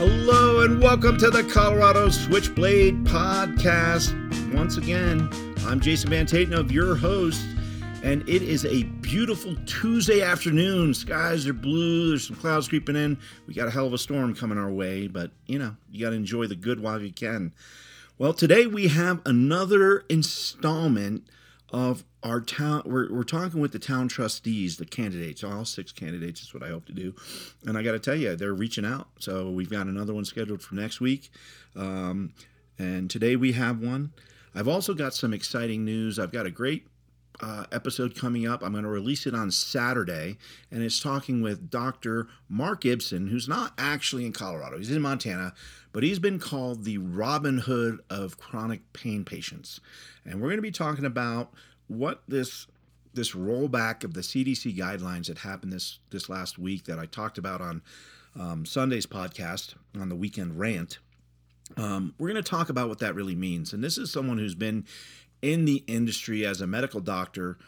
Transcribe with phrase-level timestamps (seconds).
[0.00, 4.14] Hello and welcome to the Colorado Switchblade Podcast.
[4.54, 5.28] Once again,
[5.66, 7.44] I'm Jason Van Tatenhove, your host,
[8.02, 10.94] and it is a beautiful Tuesday afternoon.
[10.94, 13.18] Skies are blue, there's some clouds creeping in.
[13.46, 16.10] We got a hell of a storm coming our way, but you know, you got
[16.10, 17.52] to enjoy the good while you can.
[18.16, 21.28] Well, today we have another installment
[21.74, 26.42] of our town we're, we're talking with the town trustees the candidates all six candidates
[26.42, 27.14] is what i hope to do
[27.66, 30.62] and i got to tell you they're reaching out so we've got another one scheduled
[30.62, 31.30] for next week
[31.76, 32.32] um,
[32.78, 34.12] and today we have one
[34.54, 36.86] i've also got some exciting news i've got a great
[37.42, 38.62] uh, episode coming up.
[38.62, 40.36] I'm going to release it on Saturday,
[40.70, 42.28] and it's talking with Dr.
[42.48, 44.78] Mark Gibson, who's not actually in Colorado.
[44.78, 45.54] He's in Montana,
[45.92, 49.80] but he's been called the Robin Hood of chronic pain patients.
[50.24, 51.52] And we're going to be talking about
[51.90, 52.66] what this
[53.12, 57.36] this rollback of the CDC guidelines that happened this this last week that I talked
[57.36, 57.82] about on
[58.38, 60.98] um, Sunday's podcast on the weekend rant.
[61.76, 63.72] Um, we're going to talk about what that really means.
[63.72, 64.84] And this is someone who's been
[65.42, 67.58] in the industry as a medical doctor,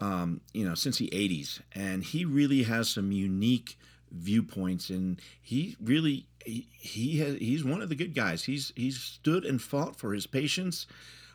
[0.00, 1.60] um, you know, since the 80s.
[1.72, 3.76] And he really has some unique
[4.10, 9.00] viewpoints and he really he, he has he's one of the good guys he's he's
[9.00, 10.86] stood and fought for his patients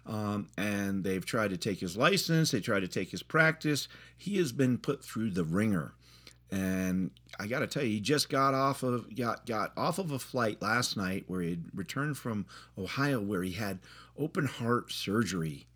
[0.10, 3.88] um, and they've tried to take his license they tried to take his practice.
[4.18, 5.94] He has been put through the ringer.
[6.52, 10.10] And I got to tell you, he just got off of got got off of
[10.12, 13.78] a flight last night where he had returned from Ohio, where he had
[14.18, 15.68] open heart surgery,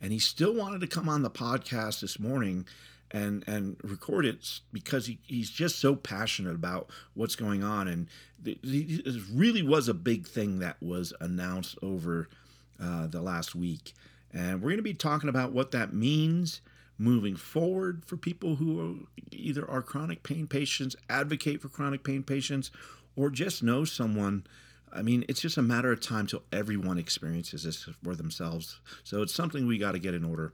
[0.00, 2.64] and he still wanted to come on the podcast this morning
[3.10, 7.88] and and record it because he, he's just so passionate about what's going on.
[7.88, 8.06] And
[8.44, 8.60] it
[9.34, 12.28] really was a big thing that was announced over
[12.82, 13.94] uh, the last week
[14.32, 16.60] and we're going to be talking about what that means
[16.98, 22.22] moving forward for people who are either are chronic pain patients advocate for chronic pain
[22.22, 22.70] patients
[23.16, 24.44] or just know someone
[24.92, 28.80] I mean, it's just a matter of time till everyone experiences this for themselves.
[29.04, 30.52] So it's something we got to get in order.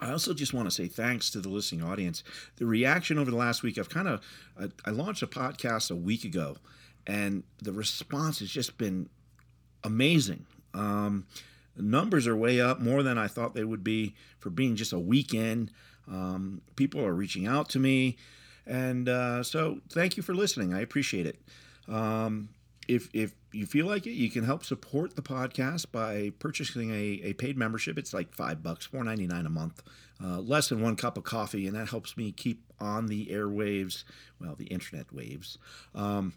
[0.00, 2.22] I also just want to say thanks to the listening audience.
[2.56, 4.20] The reaction over the last week, I've kind of,
[4.60, 6.56] I, I launched a podcast a week ago,
[7.06, 9.08] and the response has just been
[9.84, 10.44] amazing.
[10.76, 11.26] Um,
[11.76, 14.98] numbers are way up, more than I thought they would be for being just a
[14.98, 15.70] weekend.
[16.08, 18.16] Um, people are reaching out to me,
[18.66, 20.72] and uh, so thank you for listening.
[20.72, 21.40] I appreciate it.
[21.88, 22.50] Um,
[22.88, 27.20] if if you feel like it, you can help support the podcast by purchasing a,
[27.24, 27.98] a paid membership.
[27.98, 29.82] It's like five bucks, four ninety nine a month,
[30.22, 34.04] uh, less than one cup of coffee, and that helps me keep on the airwaves,
[34.40, 35.58] well, the internet waves,
[35.94, 36.34] um,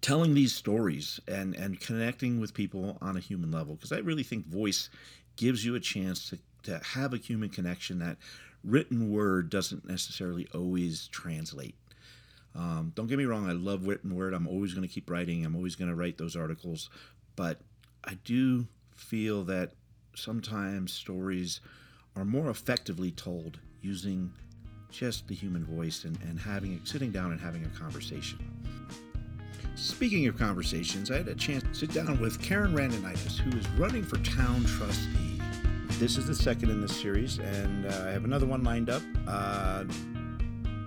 [0.00, 3.74] telling these stories and and connecting with people on a human level.
[3.74, 4.90] Because I really think voice
[5.36, 8.16] gives you a chance to to have a human connection that
[8.64, 11.74] written word doesn't necessarily always translate.
[12.54, 14.34] Um, don't get me wrong, I love written word.
[14.34, 15.44] I'm always going to keep writing.
[15.44, 16.90] I'm always going to write those articles.
[17.36, 17.60] But
[18.04, 18.66] I do
[18.96, 19.72] feel that
[20.14, 21.60] sometimes stories
[22.16, 24.32] are more effectively told using
[24.90, 28.38] just the human voice and, and having sitting down and having a conversation.
[29.78, 33.68] Speaking of conversations, I had a chance to sit down with Karen Randinitis, who is
[33.78, 35.40] running for town trustee.
[36.00, 39.02] This is the second in this series, and uh, I have another one lined up
[39.28, 39.84] uh,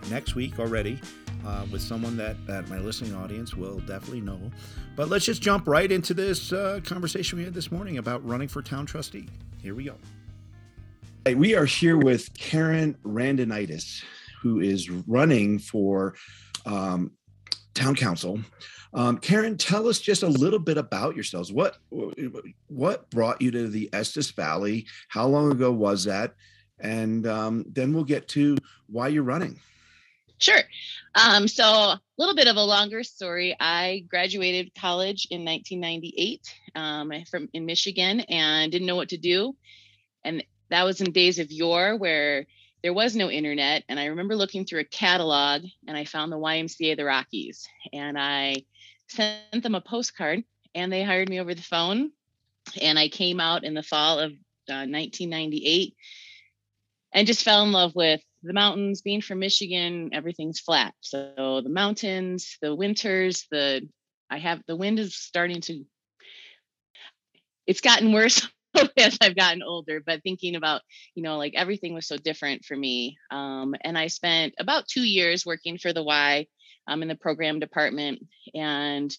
[0.09, 0.99] next week already
[1.45, 4.51] uh, with someone that, that my listening audience will definitely know.
[4.97, 8.49] But let's just jump right into this uh, conversation we had this morning about running
[8.49, 9.29] for town trustee.
[9.61, 9.95] Here we go.
[11.23, 14.03] Hey, we are here with Karen Randinitis,
[14.41, 16.13] who is running for
[16.65, 17.11] um,
[17.73, 18.39] town council.
[18.93, 21.51] Um, Karen, tell us just a little bit about yourselves.
[21.51, 21.77] What
[22.67, 24.85] what brought you to the Estes Valley?
[25.07, 26.35] How long ago was that?
[26.79, 28.57] And um, then we'll get to
[28.87, 29.59] why you're running.
[30.39, 30.61] Sure.
[31.13, 33.55] Um, so a little bit of a longer story.
[33.59, 36.41] I graduated college in 1998
[36.73, 39.55] um, from in Michigan and didn't know what to do.
[40.25, 42.47] And that was in days of yore where
[42.81, 43.83] there was no internet.
[43.87, 47.67] And I remember looking through a catalog and I found the YMCA the Rockies.
[47.93, 48.65] And I
[49.11, 50.43] sent them a postcard
[50.73, 52.11] and they hired me over the phone.
[52.81, 54.31] And I came out in the fall of
[54.69, 55.95] uh, 1998
[57.13, 61.69] and just fell in love with the mountains being from michigan everything's flat so the
[61.69, 63.87] mountains the winters the
[64.29, 65.83] i have the wind is starting to
[67.67, 68.47] it's gotten worse
[68.97, 70.81] as i've gotten older but thinking about
[71.13, 75.03] you know like everything was so different for me um, and i spent about two
[75.03, 76.47] years working for the y
[76.91, 78.19] um, in the program department
[78.53, 79.15] and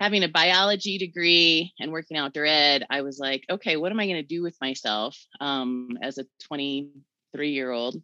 [0.00, 4.06] having a biology degree and working outdoor ed i was like okay what am i
[4.06, 8.00] going to do with myself um, as a 23 year old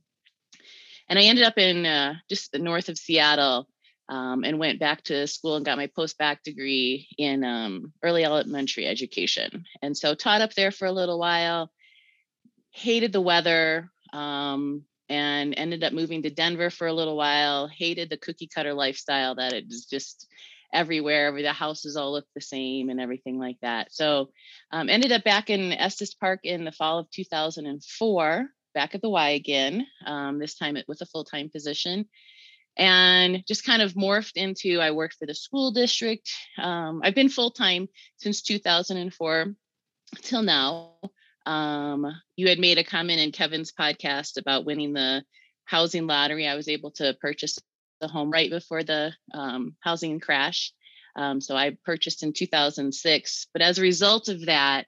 [1.08, 3.68] and I ended up in uh, just north of Seattle,
[4.08, 8.86] um, and went back to school and got my post-bac degree in um, early elementary
[8.86, 9.64] education.
[9.80, 11.70] And so taught up there for a little while,
[12.70, 18.10] hated the weather, um, and ended up moving to Denver for a little while, hated
[18.10, 20.26] the cookie cutter lifestyle that it was just
[20.72, 21.30] everywhere.
[21.40, 23.92] The houses all look the same and everything like that.
[23.92, 24.30] So
[24.72, 29.10] um, ended up back in Estes Park in the fall of 2004, back at the
[29.10, 32.08] Y again, um, this time with a full-time position
[32.76, 36.30] and just kind of morphed into I worked for the school district.
[36.58, 39.54] Um, I've been full time since 2004
[40.22, 40.92] till now.
[41.46, 42.06] Um,
[42.36, 45.24] you had made a comment in Kevin's podcast about winning the
[45.64, 46.46] housing lottery.
[46.46, 47.58] I was able to purchase
[48.00, 50.72] the home right before the um, housing crash.
[51.16, 53.46] Um, so I purchased in 2006.
[53.52, 54.86] But as a result of that,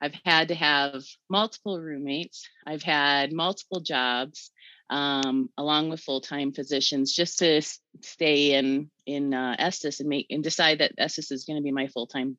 [0.00, 2.48] I've had to have multiple roommates.
[2.66, 4.50] I've had multiple jobs
[4.90, 7.60] um, along with full-time positions just to
[8.02, 11.72] stay in in uh, Estes and make and decide that Estes is going to be
[11.72, 12.36] my full-time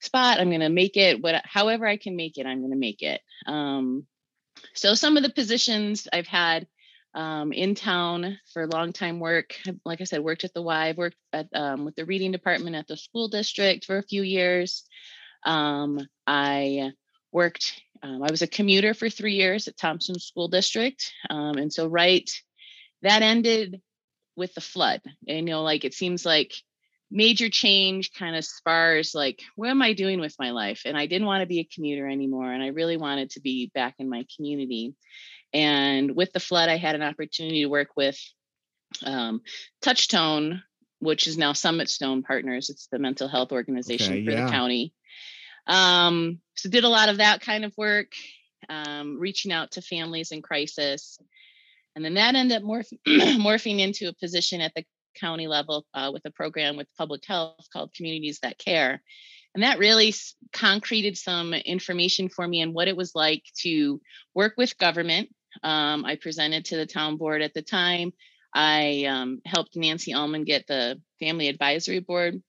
[0.00, 0.40] spot.
[0.40, 2.46] I'm going to make it what however I can make it.
[2.46, 3.20] I'm going to make it.
[3.46, 4.06] Um,
[4.74, 6.66] so some of the positions I've had
[7.14, 9.56] um, in town for long time work.
[9.84, 10.88] Like I said, worked at the Y.
[10.88, 14.22] I've worked at, um, with the reading department at the school district for a few
[14.22, 14.84] years.
[15.44, 16.92] Um, I
[17.32, 21.12] worked um, I was a commuter for three years at Thompson School District.
[21.28, 22.30] Um, and so, right,
[23.02, 23.80] that ended
[24.36, 25.02] with the flood.
[25.28, 26.54] And, you know, like it seems like
[27.10, 30.82] major change kind of spars like, what am I doing with my life?
[30.84, 32.50] And I didn't want to be a commuter anymore.
[32.50, 34.94] And I really wanted to be back in my community.
[35.52, 38.18] And with the flood, I had an opportunity to work with
[39.04, 39.42] um,
[39.82, 40.62] Touchstone,
[41.00, 42.70] which is now Summit Stone Partners.
[42.70, 44.44] It's the mental health organization okay, for yeah.
[44.44, 44.94] the county.
[45.66, 48.12] Um, so did a lot of that kind of work,
[48.68, 51.18] um, reaching out to families in crisis.
[51.96, 54.84] And then that ended up morph- morphing into a position at the
[55.20, 59.02] county level uh, with a program with public health called Communities That Care.
[59.54, 60.14] And that really
[60.52, 64.00] concreted some information for me on what it was like to
[64.34, 65.28] work with government.
[65.62, 68.12] Um, I presented to the town board at the time.
[68.54, 72.42] I um, helped Nancy Allman get the Family Advisory Board.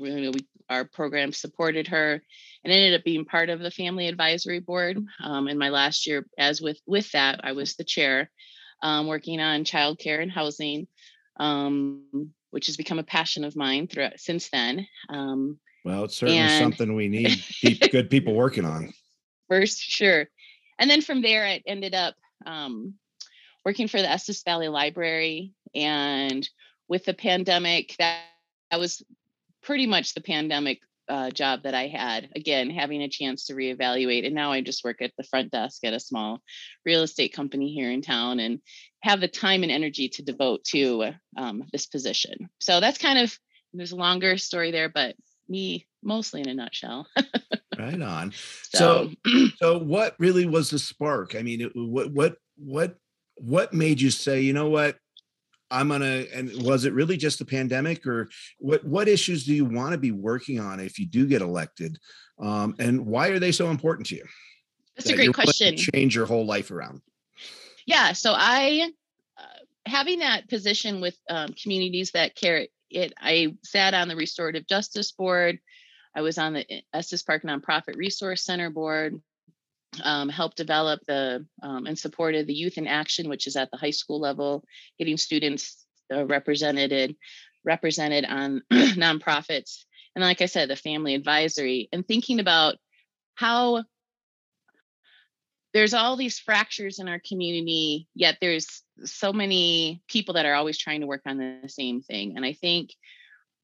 [0.00, 0.32] We,
[0.68, 2.22] our program supported her
[2.64, 4.98] and ended up being part of the family advisory board.
[5.22, 8.30] Um, in my last year, as with with that, I was the chair,
[8.82, 10.86] um, working on childcare and housing,
[11.38, 14.86] um, which has become a passion of mine throughout since then.
[15.08, 17.42] Um, well, it's certainly and, something we need
[17.90, 18.92] good people working on.
[19.48, 20.28] First, sure,
[20.78, 22.14] and then from there, I ended up
[22.46, 22.94] um,
[23.64, 26.48] working for the Estes Valley Library, and
[26.88, 28.20] with the pandemic, that
[28.70, 29.02] that was
[29.62, 32.30] pretty much the pandemic uh, job that I had.
[32.36, 34.26] Again, having a chance to reevaluate.
[34.26, 36.40] And now I just work at the front desk at a small
[36.84, 38.60] real estate company here in town and
[39.02, 42.48] have the time and energy to devote to um, this position.
[42.60, 43.36] So that's kind of,
[43.72, 45.16] there's a longer story there, but
[45.48, 47.06] me mostly in a nutshell.
[47.78, 48.32] right on.
[48.70, 51.34] So, so, so what really was the spark?
[51.34, 52.96] I mean, what, what, what,
[53.36, 54.98] what made you say, you know what,
[55.72, 58.28] I'm gonna and was it really just the pandemic or
[58.58, 61.98] what what issues do you want to be working on if you do get elected?
[62.38, 64.24] Um, and why are they so important to you?
[64.96, 65.76] That's that a great question.
[65.76, 67.00] Change your whole life around.
[67.86, 68.92] Yeah, so I
[69.38, 74.66] uh, having that position with um, communities that care it I sat on the restorative
[74.66, 75.58] justice board.
[76.14, 79.20] I was on the Estes Park Nonprofit Resource Center board
[80.02, 83.76] um, helped develop the um, and supported the Youth in Action, which is at the
[83.76, 84.64] high school level,
[84.98, 87.16] getting students uh, represented
[87.64, 89.84] represented on nonprofits,
[90.14, 92.76] and like I said, the family advisory, and thinking about
[93.34, 93.84] how
[95.72, 100.76] there's all these fractures in our community, yet there's so many people that are always
[100.76, 102.36] trying to work on the same thing.
[102.36, 102.94] And I think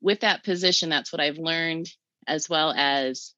[0.00, 1.90] with that position, that's what I've learned,
[2.26, 3.35] as well as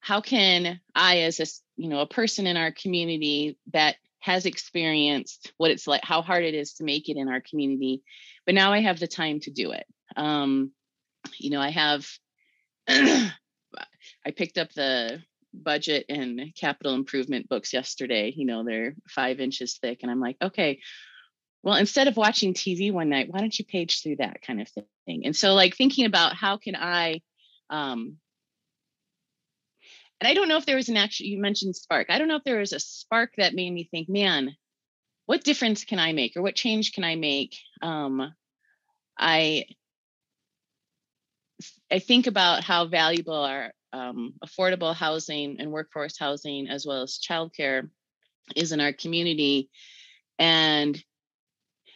[0.00, 1.46] how can I, as a
[1.78, 6.44] you know a person in our community that has experienced what it's like, how hard
[6.44, 8.02] it is to make it in our community,
[8.44, 9.86] but now I have the time to do it.
[10.16, 10.72] Um,
[11.38, 12.06] you know, I have.
[12.88, 15.22] I picked up the
[15.54, 18.32] budget and capital improvement books yesterday.
[18.34, 20.80] You know, they're five inches thick, and I'm like, okay,
[21.62, 24.68] well, instead of watching TV one night, why don't you page through that kind of
[25.06, 25.26] thing?
[25.26, 27.20] And so, like, thinking about how can I
[27.70, 28.16] um,
[30.20, 32.08] and I don't know if there was an actual, you mentioned spark.
[32.10, 34.56] I don't know if there was a spark that made me think, man,
[35.26, 37.56] what difference can I make or what change can I make?
[37.82, 38.34] Um,
[39.18, 39.66] I,
[41.90, 47.18] I think about how valuable our um, affordable housing and workforce housing, as well as
[47.18, 47.88] childcare,
[48.56, 49.70] is in our community.
[50.38, 51.00] And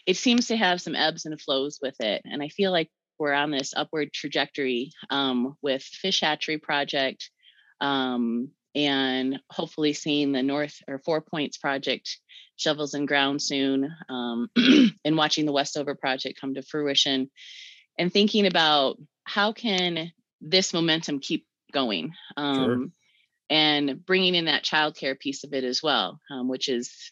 [0.07, 2.23] it seems to have some ebbs and flows with it.
[2.25, 7.31] And I feel like we're on this upward trajectory um, with Fish Hatchery Project
[7.83, 12.19] um, and hopefully seeing the North or Four Points Project
[12.57, 14.49] shovels in ground soon um,
[15.05, 17.31] and watching the Westover Project come to fruition
[17.99, 22.87] and thinking about how can this momentum keep going um, sure.
[23.51, 27.11] and bringing in that childcare piece of it as well, um, which is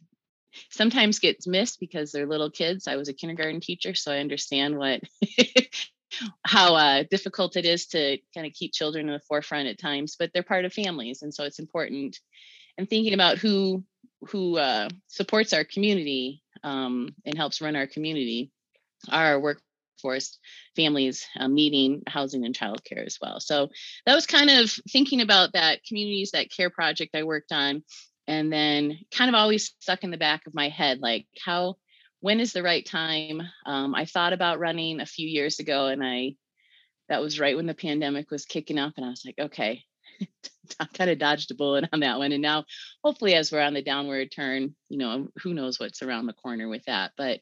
[0.70, 2.86] sometimes gets missed because they're little kids.
[2.86, 5.02] I was a kindergarten teacher, so I understand what
[6.44, 10.16] how uh, difficult it is to kind of keep children in the forefront at times,
[10.18, 12.18] but they're part of families, and so it's important.
[12.78, 13.84] And thinking about who
[14.28, 18.50] who uh, supports our community um, and helps run our community,
[19.08, 20.38] our workforce,
[20.76, 23.40] families, uh, meeting, housing, and childcare as well.
[23.40, 23.68] So
[24.06, 27.82] that was kind of thinking about that communities that care project I worked on,
[28.26, 31.76] and then kind of always stuck in the back of my head, like how
[32.20, 33.42] when is the right time?
[33.66, 36.34] Um, I thought about running a few years ago, and I
[37.08, 39.82] that was right when the pandemic was kicking up, and I was like, okay,
[40.80, 42.32] I kind of dodged a bullet on that one.
[42.32, 42.64] And now,
[43.02, 46.68] hopefully, as we're on the downward turn, you know, who knows what's around the corner
[46.68, 47.40] with that, but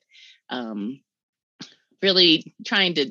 [0.48, 1.00] um,
[2.02, 3.10] really trying to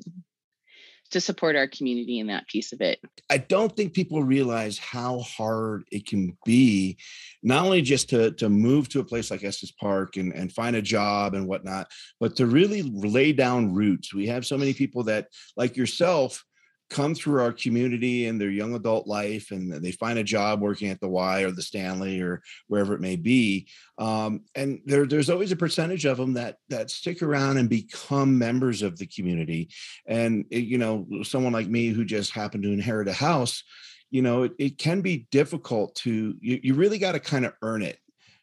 [1.11, 2.99] to support our community in that piece of it.
[3.29, 6.97] I don't think people realize how hard it can be,
[7.43, 10.75] not only just to, to move to a place like Estes Park and, and find
[10.75, 14.13] a job and whatnot, but to really lay down roots.
[14.13, 16.43] We have so many people that, like yourself,
[16.89, 20.89] come through our community in their young adult life and they find a job working
[20.89, 23.67] at the Y or the Stanley or wherever it may be.
[23.97, 28.37] Um, and there, there's always a percentage of them that that stick around and become
[28.37, 29.69] members of the community.
[30.05, 33.63] And it, you know, someone like me who just happened to inherit a house,
[34.09, 37.53] you know, it, it can be difficult to you, you really got to kind of
[37.61, 37.99] earn it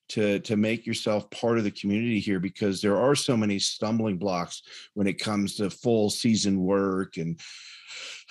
[0.07, 4.19] to to make yourself part of the community here because there are so many stumbling
[4.19, 7.41] blocks when it comes to full season work and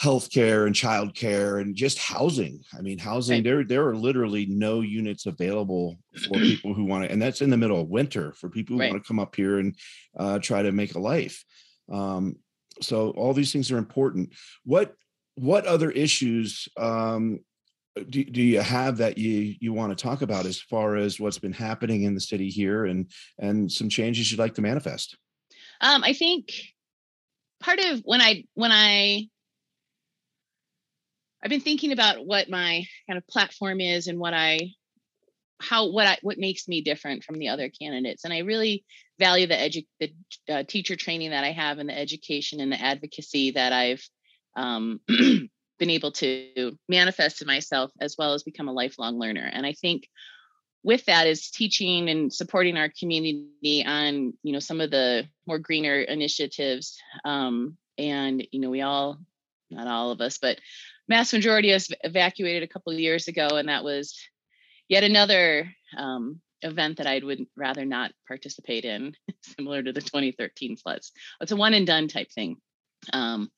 [0.01, 2.61] healthcare and childcare and just housing.
[2.77, 3.43] I mean, housing right.
[3.43, 5.97] there there are literally no units available
[6.27, 8.81] for people who want to, and that's in the middle of winter for people who
[8.81, 8.91] right.
[8.91, 9.75] want to come up here and
[10.17, 11.43] uh, try to make a life.
[11.91, 12.37] Um,
[12.81, 14.33] so all these things are important.
[14.63, 14.95] What
[15.35, 17.39] what other issues um,
[18.09, 21.39] do, do you have that you you want to talk about as far as what's
[21.39, 23.09] been happening in the city here and
[23.39, 25.17] and some changes you'd like to manifest?
[25.81, 26.51] Um, I think
[27.61, 29.27] part of when I when I
[31.43, 34.71] I've been thinking about what my kind of platform is and what I
[35.59, 38.23] how what I what makes me different from the other candidates.
[38.23, 38.85] And I really
[39.19, 40.13] value the edu- the
[40.53, 44.07] uh, teacher training that I have and the education and the advocacy that I've
[44.55, 49.49] um, been able to manifest in myself as well as become a lifelong learner.
[49.51, 50.07] And I think
[50.83, 55.59] with that is teaching and supporting our community on you know some of the more
[55.59, 56.97] greener initiatives.
[57.25, 59.19] Um, and you know we all
[59.69, 60.57] not all of us but
[61.07, 64.17] mass majority has evacuated a couple of years ago, and that was
[64.87, 70.77] yet another um, event that I would rather not participate in, similar to the 2013
[70.77, 71.11] floods.
[71.41, 72.57] It's a one and done type thing.
[73.11, 73.51] Um,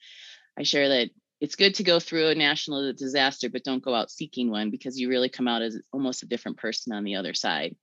[0.58, 1.10] I share that
[1.42, 5.00] it's good to go through a national disaster, but don't go out seeking one because
[5.00, 7.76] you really come out as almost a different person on the other side.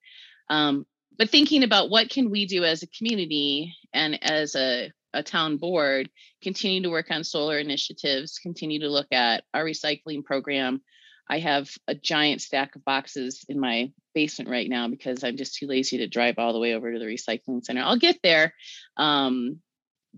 [0.48, 5.22] Um, but thinking about what can we do as a community and as a a
[5.22, 6.10] town board,
[6.42, 10.82] continue to work on solar initiatives, continue to look at our recycling program.
[11.28, 15.56] I have a giant stack of boxes in my basement right now because I'm just
[15.56, 17.82] too lazy to drive all the way over to the recycling center.
[17.82, 18.54] I'll get there.
[18.96, 19.60] Um,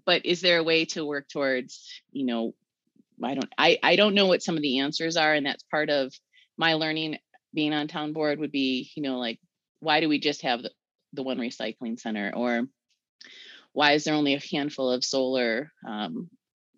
[0.06, 2.54] but is there a way to work towards, you know,
[3.22, 5.32] I don't I, I don't know what some of the answers are.
[5.32, 6.12] And that's part of
[6.56, 7.18] my learning
[7.52, 9.38] being on town board would be, you know, like
[9.80, 10.70] why do we just have the,
[11.12, 12.62] the one recycling center or
[13.74, 16.30] why is there only a handful of solar um,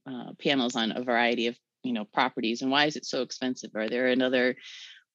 [0.09, 3.71] uh, panels on a variety of you know properties and why is it so expensive?
[3.77, 4.57] Are there another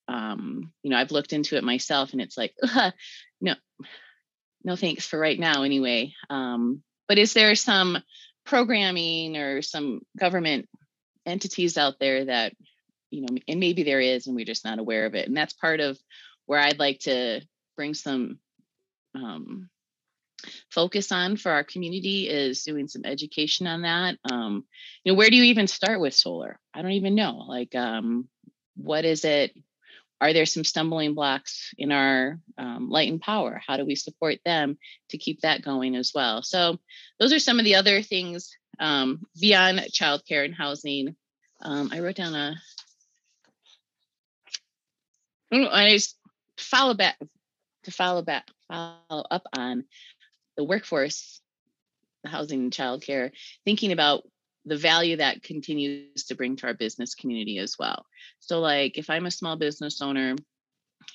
[0.08, 2.54] um, you know i've looked into it myself and it's like
[3.42, 3.56] no
[4.64, 6.14] no thanks for right now anyway.
[6.30, 7.98] Um, but is there some
[8.46, 10.70] programming or some government
[11.26, 12.54] entities out there that
[13.10, 15.54] you know and maybe there is and we're just not aware of it and that's
[15.54, 16.00] part of
[16.48, 17.42] where i'd like to
[17.76, 18.40] bring some
[19.14, 19.70] um,
[20.70, 24.18] focus on for our community is doing some education on that.
[24.32, 24.66] Um,
[25.04, 26.60] you know, where do you even start with solar?
[26.74, 27.46] I don't even know.
[27.48, 28.28] Like, um,
[28.76, 29.56] what is it?
[30.20, 33.60] Are there some stumbling blocks in our um, light and power?
[33.66, 34.78] How do we support them
[35.10, 36.44] to keep that going as well?
[36.44, 36.80] So,
[37.20, 41.16] those are some of the other things um, beyond childcare and housing.
[41.62, 42.56] Um, I wrote down a.
[45.54, 46.18] I just
[46.58, 47.18] follow back
[47.84, 49.84] to follow back follow up on
[50.62, 51.42] the workforce
[52.24, 53.32] housing and childcare,
[53.66, 54.22] thinking about
[54.66, 58.06] the value that continues to bring to our business community as well.
[58.40, 60.36] So, like if I'm a small business owner,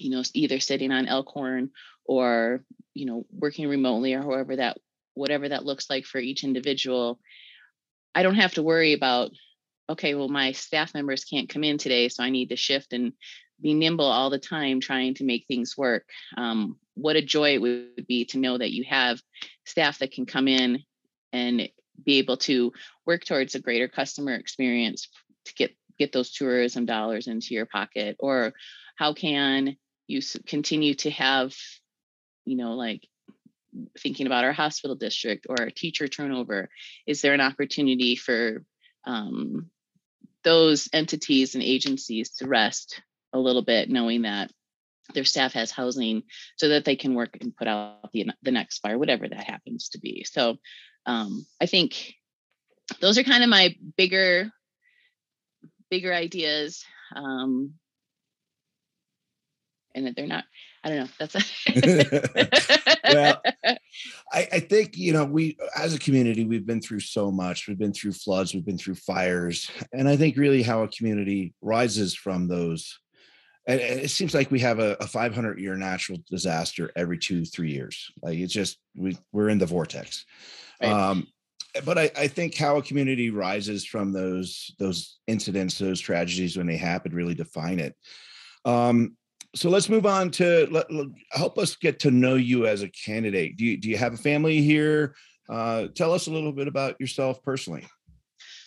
[0.01, 1.71] you know, either sitting on Elkhorn
[2.05, 4.79] or you know working remotely or however that
[5.15, 7.21] whatever that looks like for each individual,
[8.17, 9.31] I don't have to worry about
[9.89, 13.13] okay, well my staff members can't come in today, so I need to shift and
[13.61, 16.03] be nimble all the time trying to make things work.
[16.37, 19.21] Um, what a joy it would be to know that you have
[19.65, 20.83] staff that can come in
[21.33, 21.69] and
[22.03, 22.73] be able to
[23.05, 25.09] work towards a greater customer experience
[25.45, 28.17] to get get those tourism dollars into your pocket?
[28.19, 28.53] Or
[28.97, 29.77] how can
[30.07, 31.55] you continue to have
[32.45, 33.07] you know like
[33.99, 36.71] thinking about our hospital district or our teacher turnover?
[37.07, 38.65] Is there an opportunity for
[39.07, 39.71] um,
[40.45, 44.51] those entities and agencies to rest a little bit knowing that
[45.15, 46.23] their staff has housing
[46.57, 49.89] so that they can work and put out the, the next fire whatever that happens
[49.89, 50.57] to be so
[51.07, 52.17] um, I think
[53.01, 54.51] those are kind of my bigger,
[55.91, 56.85] bigger ideas.
[57.15, 57.75] Um,
[59.95, 60.45] and that they're not,
[60.85, 61.09] I don't know.
[61.19, 63.43] That's a well,
[64.33, 67.67] I, I think, you know, we as a community, we've been through so much.
[67.67, 69.71] We've been through floods, we've been through fires.
[69.93, 72.99] And I think really how a community rises from those
[73.69, 77.73] and it seems like we have a, a 500 year natural disaster every two three
[77.73, 80.25] years like it's just we we're in the vortex
[80.81, 80.91] Right.
[80.91, 81.27] Um,
[81.85, 86.67] but I, I, think how a community rises from those those incidents, those tragedies when
[86.67, 87.95] they happen, really define it.
[88.65, 89.17] Um,
[89.55, 92.89] so let's move on to let, let, help us get to know you as a
[92.89, 93.57] candidate.
[93.57, 95.15] Do you do you have a family here?
[95.49, 97.87] Uh, tell us a little bit about yourself personally.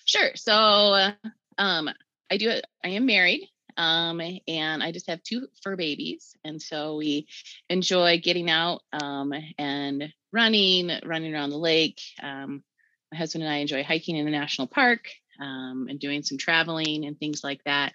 [0.05, 0.31] Sure.
[0.35, 1.11] So uh,
[1.57, 1.89] um,
[2.31, 2.59] I do.
[2.83, 3.47] I am married.
[3.77, 6.35] Um, and I just have two fur babies.
[6.43, 7.27] And so we
[7.69, 12.01] enjoy getting out um, and running, running around the lake.
[12.21, 12.63] Um,
[13.11, 17.05] my husband and I enjoy hiking in the national park um, and doing some traveling
[17.05, 17.93] and things like that.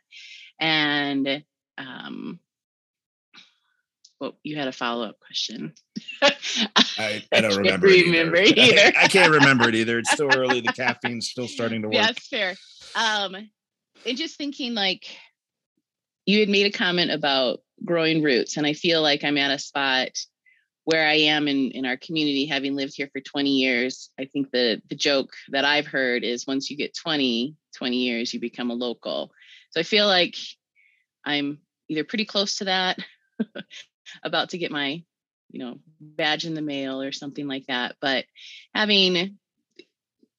[0.59, 1.45] And
[1.79, 2.41] um,
[4.21, 5.75] well, you had a follow up question.
[6.23, 7.89] I, I, don't remember.
[7.89, 8.61] remember either.
[8.61, 8.81] either.
[8.81, 9.99] I, I, can't remember it either.
[9.99, 10.61] It's still early.
[10.61, 11.95] The caffeine's still starting to work.
[11.95, 12.55] Yeah, that's fair.
[12.95, 13.37] Um,
[14.07, 15.07] and just thinking like
[16.27, 19.59] you had made a comment about growing roots, and I feel like I'm at a
[19.59, 20.11] spot
[20.85, 24.51] where I am in, in our community, having lived here for 20 years, I think
[24.51, 28.71] the the joke that I've heard is once you get 20, 20 years, you become
[28.71, 29.33] a local.
[29.71, 30.37] So I feel like
[31.25, 31.59] I'm
[31.89, 32.99] either pretty close to that,
[34.23, 35.03] about to get my,
[35.51, 37.97] you know, badge in the mail or something like that.
[38.01, 38.27] But
[38.75, 39.39] having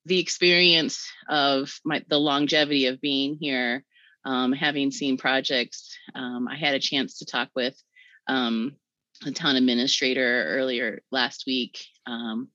[0.06, 3.84] the experience of my the longevity of being here,
[4.26, 7.80] um, having seen projects, um, I had a chance to talk with
[8.28, 8.76] um,
[9.24, 12.50] the town administrator earlier last week um,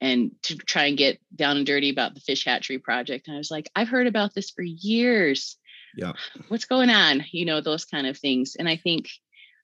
[0.00, 3.28] and to try and get down and dirty about the fish hatchery project.
[3.28, 5.56] And I was like, I've heard about this for years.
[5.96, 6.12] Yeah.
[6.48, 7.24] What's going on?
[7.30, 8.56] You know, those kind of things.
[8.58, 9.08] And I think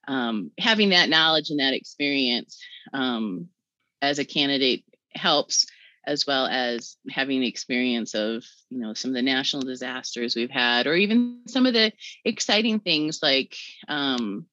[0.07, 2.59] um, having that knowledge and that experience
[2.93, 3.49] um,
[4.01, 4.83] as a candidate
[5.13, 5.67] helps
[6.05, 10.49] as well as having the experience of you know some of the national disasters we've
[10.49, 11.91] had or even some of the
[12.25, 13.55] exciting things like
[13.87, 14.45] um,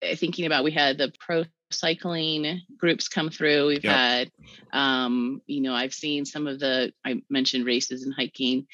[0.00, 3.94] Eh, thinking about we had the pro cycling groups come through we've yep.
[3.94, 4.32] had
[4.72, 8.66] um, you know i've seen some of the i mentioned races and hiking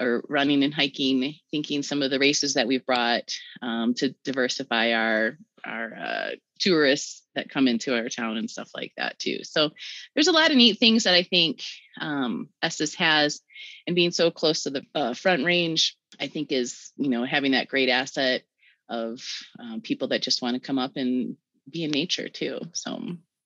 [0.00, 4.92] or running and hiking thinking some of the races that we've brought um, to diversify
[4.92, 9.70] our our uh, tourists that come into our town and stuff like that too so
[10.14, 11.62] there's a lot of neat things that i think
[12.00, 13.40] um, estes has
[13.86, 17.52] and being so close to the uh, front range i think is you know having
[17.52, 18.42] that great asset
[18.88, 19.20] of
[19.60, 21.36] um, people that just want to come up and
[21.70, 22.60] be in nature too.
[22.72, 23.00] So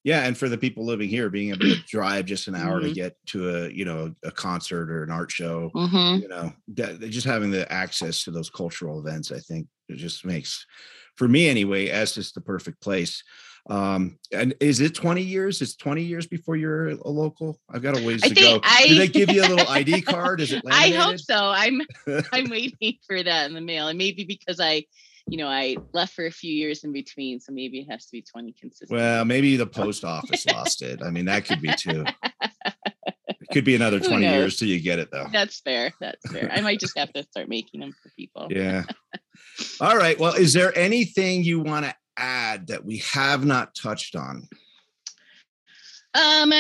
[0.05, 2.89] yeah, and for the people living here, being able to drive just an hour mm-hmm.
[2.89, 6.23] to get to a you know a concert or an art show, mm-hmm.
[6.23, 10.25] you know, that, just having the access to those cultural events, I think it just
[10.27, 10.67] makes,
[11.17, 13.23] for me anyway, Estes the perfect place.
[13.71, 15.63] Um, and is it 20 years?
[15.63, 17.59] It's 20 years before you're a local.
[17.71, 18.61] I've got a ways I to go.
[18.63, 20.41] I, Do they give you a little ID card?
[20.41, 20.65] Is it?
[20.65, 21.01] Laminated?
[21.01, 21.37] I hope so.
[21.37, 21.81] I'm
[22.33, 24.85] I'm waiting for that in the mail, and maybe because I
[25.27, 28.13] you know, I left for a few years in between, so maybe it has to
[28.13, 28.91] be 20 consistent.
[28.91, 31.03] Well, maybe the post office lost it.
[31.03, 32.05] I mean, that could be too.
[33.29, 35.27] It could be another 20 years till you get it though.
[35.33, 35.93] That's fair.
[36.01, 36.51] That's fair.
[36.53, 38.49] I might just have to start making them for people.
[38.51, 38.85] Yeah.
[39.81, 40.19] All right.
[40.19, 44.49] Well, is there anything you want to add that we have not touched on?
[46.15, 46.53] Um,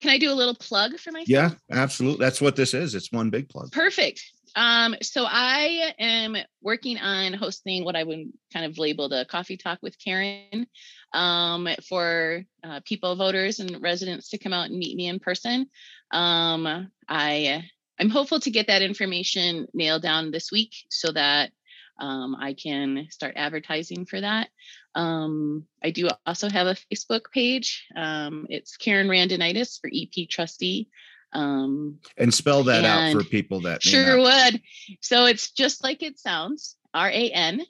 [0.00, 1.28] can I do a little plug for myself?
[1.28, 2.24] Yeah, absolutely.
[2.24, 2.94] That's what this is.
[2.94, 3.72] It's one big plug.
[3.72, 4.22] Perfect.
[4.54, 9.56] Um, so I am working on hosting what I would kind of label the coffee
[9.56, 10.66] talk with Karen
[11.12, 15.68] um, for uh, people, voters, and residents to come out and meet me in person.
[16.10, 17.64] Um, I
[18.00, 21.50] I'm hopeful to get that information nailed down this week so that
[21.98, 24.48] um, I can start advertising for that.
[24.94, 27.86] Um, I do also have a Facebook page.
[27.96, 30.88] Um, it's Karen Randinitis for EP trustee.
[31.32, 34.52] Um, and spell that out for people that sure not.
[34.52, 34.62] would.
[35.00, 37.62] So it's just like it sounds R A N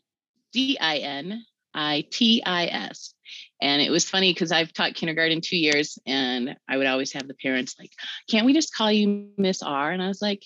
[0.52, 3.14] D I N I T I S.
[3.60, 7.26] And it was funny because I've taught kindergarten two years and I would always have
[7.26, 7.90] the parents like,
[8.30, 9.90] can't we just call you Miss R?
[9.90, 10.44] And I was like,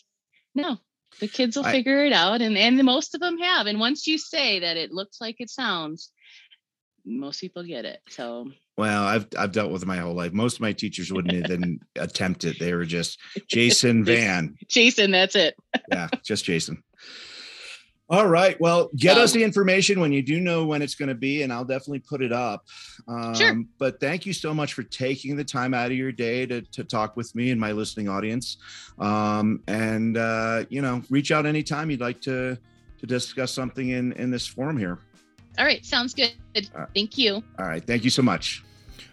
[0.54, 0.78] no,
[1.20, 2.40] the kids will I, figure it out.
[2.40, 3.66] And, and most of them have.
[3.66, 6.10] And once you say that it looks like it sounds,
[7.04, 8.00] most people get it.
[8.08, 10.32] So well, I've I've dealt with my whole life.
[10.32, 12.58] Most of my teachers wouldn't even attempt it.
[12.58, 14.56] They were just Jason Van.
[14.68, 15.54] Jason, that's it.
[15.90, 16.82] yeah, just Jason.
[18.12, 18.60] All right.
[18.60, 21.44] Well, get um, us the information when you do know when it's going to be,
[21.44, 22.66] and I'll definitely put it up.
[23.08, 23.64] Um, sure.
[23.78, 26.84] But thank you so much for taking the time out of your day to, to
[26.84, 28.58] talk with me and my listening audience.
[28.98, 32.58] Um, and, uh, you know, reach out anytime you'd like to,
[32.98, 34.98] to discuss something in, in this forum here.
[35.58, 35.82] All right.
[35.82, 36.34] Sounds good.
[36.54, 37.42] Uh, thank you.
[37.58, 37.82] All right.
[37.82, 38.62] Thank you so much.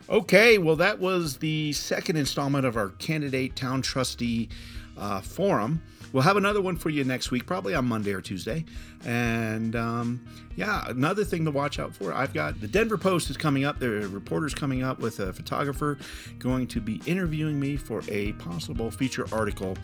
[0.09, 0.57] Okay.
[0.57, 4.49] Well, that was the second installment of our candidate town trustee
[4.97, 5.81] uh, forum.
[6.11, 8.65] We'll have another one for you next week, probably on Monday or Tuesday.
[9.05, 12.13] And um, yeah, another thing to watch out for.
[12.13, 13.81] I've got the Denver Post is coming up.
[13.81, 15.97] Are reporters coming up with a photographer
[16.37, 19.77] going to be interviewing me for a possible feature article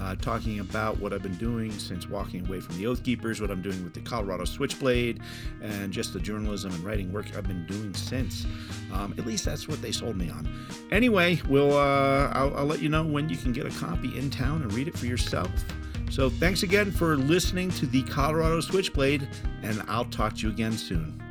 [0.00, 3.50] uh, talking about what I've been doing since walking away from the Oath Keepers, what
[3.50, 5.20] I'm doing with the Colorado Switchblade,
[5.62, 8.46] and just the journalism and writing work I've been doing since.
[8.92, 10.48] Um, at least that's what they sold me on.
[10.92, 14.30] Anyway, we'll uh, I'll, I'll let you know when you can get a copy in
[14.30, 15.50] town and read it for yourself.
[16.10, 19.28] So thanks again for listening to the Colorado Switchblade,
[19.62, 21.22] and I'll talk to you again soon.